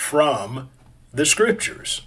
[0.00, 0.70] from
[1.12, 2.02] the scriptures.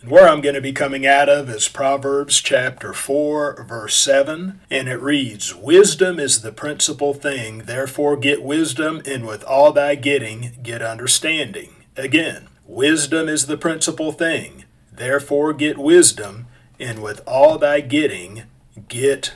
[0.00, 4.60] And where I'm going to be coming out of is Proverbs chapter 4, verse 7,
[4.70, 9.94] and it reads Wisdom is the principal thing, therefore get wisdom, and with all thy
[9.94, 11.74] getting, get understanding.
[11.96, 16.46] Again, wisdom is the principal thing, therefore get wisdom,
[16.78, 18.42] and with all thy getting,
[18.86, 19.32] get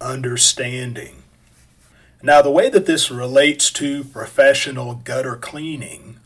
[0.00, 1.24] understanding.
[2.22, 6.20] Now, the way that this relates to professional gutter cleaning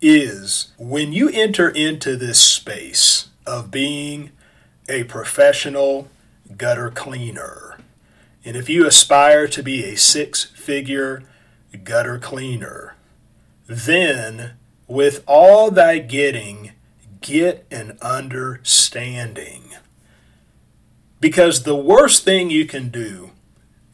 [0.00, 4.30] is when you enter into this space of being
[4.88, 6.08] a professional
[6.56, 7.78] gutter cleaner,
[8.44, 11.22] and if you aspire to be a six figure
[11.84, 12.94] gutter cleaner,
[13.66, 14.52] then
[14.86, 16.72] with all thy getting,
[17.20, 19.74] get an understanding.
[21.20, 23.32] Because the worst thing you can do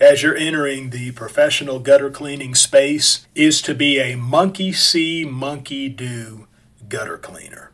[0.02, 5.88] as you're entering the professional gutter cleaning space is to be a monkey see, monkey
[5.88, 6.48] do
[6.88, 7.70] gutter cleaner.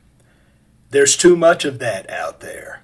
[0.91, 2.83] There's too much of that out there.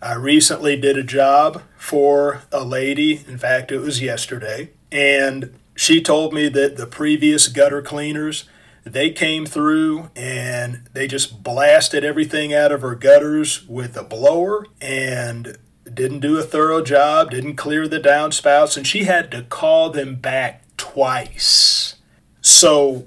[0.00, 6.00] I recently did a job for a lady, in fact, it was yesterday, and she
[6.00, 8.44] told me that the previous gutter cleaners
[8.84, 14.64] they came through and they just blasted everything out of her gutters with a blower
[14.80, 15.58] and
[15.92, 20.16] didn't do a thorough job, didn't clear the downspouts, and she had to call them
[20.16, 21.96] back twice.
[22.40, 23.06] So,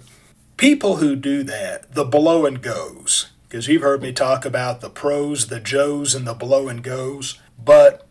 [0.57, 4.89] people who do that, the blow and goes, because you've heard me talk about the
[4.89, 8.06] pros, the Joes, and the blow and goes, but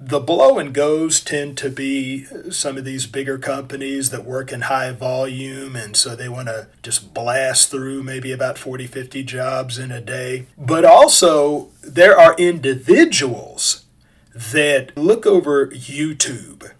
[0.00, 4.62] the blow and goes tend to be some of these bigger companies that work in
[4.62, 9.76] high volume and so they want to just blast through maybe about 40 50 jobs
[9.76, 13.86] in a day but also there are individuals
[14.52, 16.70] that look over YouTube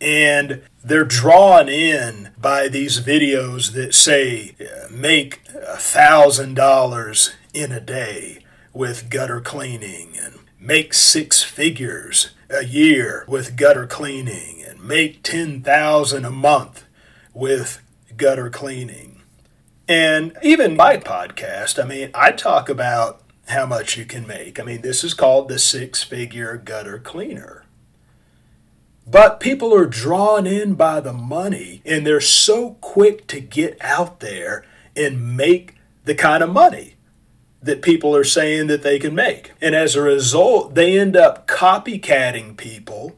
[0.00, 4.54] and they're drawn in by these videos that say
[4.90, 8.38] make a thousand dollars in a day
[8.72, 16.24] with gutter cleaning and make six figures a year with gutter cleaning and make 10,000
[16.24, 16.84] a month
[17.34, 17.80] with
[18.16, 19.22] gutter cleaning.
[19.88, 23.19] And even my podcast, I mean, I talk about
[23.50, 24.58] how much you can make.
[24.58, 27.64] I mean, this is called the six figure gutter cleaner.
[29.06, 34.20] But people are drawn in by the money and they're so quick to get out
[34.20, 34.64] there
[34.96, 36.94] and make the kind of money
[37.62, 39.52] that people are saying that they can make.
[39.60, 43.16] And as a result, they end up copycatting people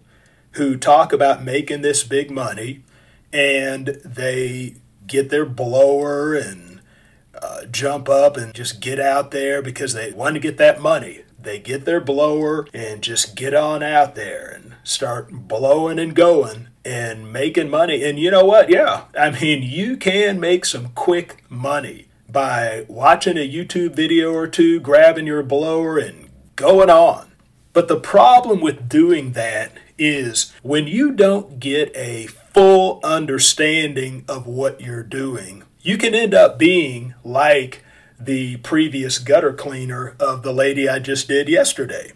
[0.52, 2.82] who talk about making this big money
[3.32, 4.74] and they
[5.06, 6.71] get their blower and
[7.42, 11.22] uh, jump up and just get out there because they want to get that money.
[11.38, 16.68] They get their blower and just get on out there and start blowing and going
[16.84, 18.04] and making money.
[18.04, 18.70] And you know what?
[18.70, 24.46] Yeah, I mean, you can make some quick money by watching a YouTube video or
[24.46, 27.32] two, grabbing your blower, and going on.
[27.72, 34.46] But the problem with doing that is when you don't get a full understanding of
[34.46, 37.84] what you're doing, you can end up being like
[38.18, 42.12] the previous gutter cleaner of the lady I just did yesterday.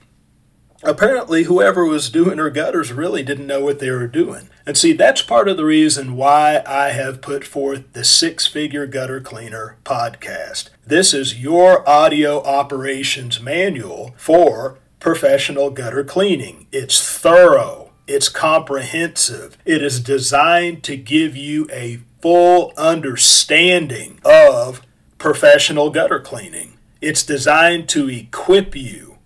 [0.82, 4.48] Apparently, whoever was doing her gutters really didn't know what they were doing.
[4.66, 8.86] And see, that's part of the reason why I have put forth the Six Figure
[8.86, 10.68] Gutter Cleaner podcast.
[10.86, 16.66] This is your audio operations manual for professional gutter cleaning.
[16.72, 24.82] It's thorough, it's comprehensive, it is designed to give you a full understanding of
[25.18, 26.74] professional gutter cleaning.
[27.00, 29.18] It's designed to equip you.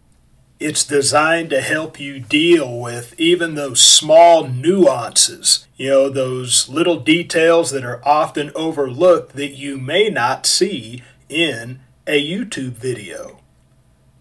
[0.59, 7.01] It's designed to help you deal with even those small nuances, you know, those little
[7.01, 13.41] details that are often overlooked that you may not see in a YouTube video.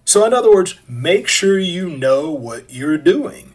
[0.06, 3.49] So, in other words, make sure you know what you're doing.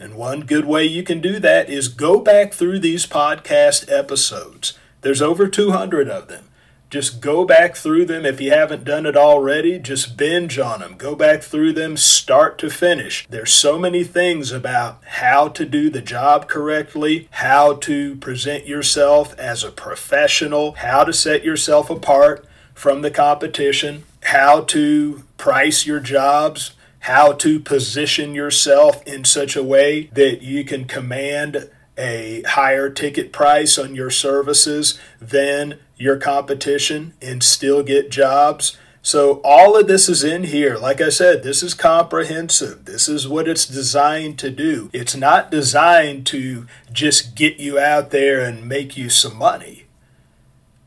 [0.00, 4.72] And one good way you can do that is go back through these podcast episodes.
[5.02, 6.46] There's over 200 of them.
[6.88, 8.24] Just go back through them.
[8.24, 10.96] If you haven't done it already, just binge on them.
[10.96, 13.26] Go back through them start to finish.
[13.28, 19.38] There's so many things about how to do the job correctly, how to present yourself
[19.38, 22.44] as a professional, how to set yourself apart
[22.74, 29.62] from the competition, how to price your jobs, how to position yourself in such a
[29.62, 37.14] way that you can command a higher ticket price on your services than your competition
[37.20, 38.76] and still get jobs.
[39.02, 40.76] So, all of this is in here.
[40.76, 42.84] Like I said, this is comprehensive.
[42.84, 44.90] This is what it's designed to do.
[44.92, 49.79] It's not designed to just get you out there and make you some money.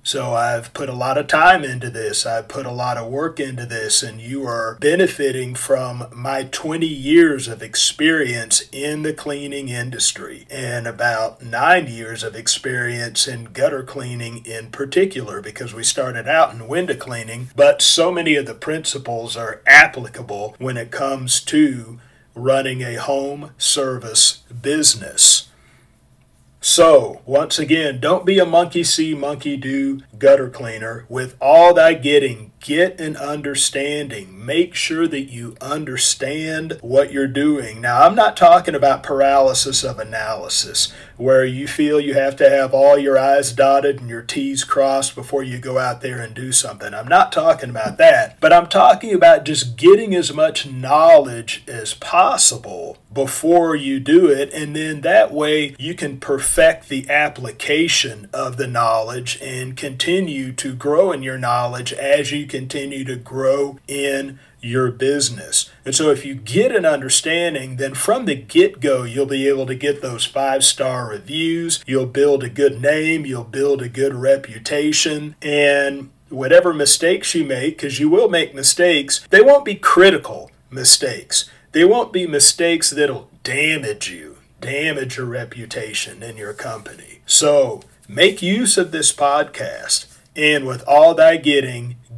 [0.06, 2.26] So I've put a lot of time into this.
[2.26, 6.86] I've put a lot of work into this, and you are benefiting from my 20
[6.86, 13.82] years of experience in the cleaning industry and about nine years of experience in gutter
[13.82, 18.54] cleaning in particular because we started out in window cleaning, but so many of the
[18.54, 21.98] principles are applicable when it comes to
[22.36, 25.48] running a home service business.
[26.66, 31.06] So, once again, don't be a monkey see, monkey do gutter cleaner.
[31.10, 34.44] With all that getting, get an understanding.
[34.44, 37.82] Make sure that you understand what you're doing.
[37.82, 42.74] Now, I'm not talking about paralysis of analysis, where you feel you have to have
[42.74, 46.52] all your I's dotted and your T's crossed before you go out there and do
[46.52, 46.94] something.
[46.94, 51.94] I'm not talking about that, but I'm talking about just getting as much knowledge as
[51.94, 58.58] possible before you do it, and then that way you can perfect the application of
[58.58, 64.40] the knowledge and continue to grow in your knowledge as you continue to grow in
[64.62, 65.70] your business.
[65.86, 69.66] And so, if you get an understanding, then from the get go, you'll be able
[69.66, 71.84] to get those five star reviews.
[71.86, 77.78] You'll build a good name, you'll build a good reputation, and whatever mistakes you make,
[77.78, 83.30] because you will make mistakes, they won't be critical mistakes they won't be mistakes that'll
[83.44, 87.20] damage you, damage your reputation in your company.
[87.26, 90.06] So make use of this podcast,
[90.36, 91.96] and with all thy getting,